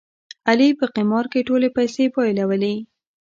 [0.49, 2.75] علي په قمار کې ټولې پیسې بایلولې.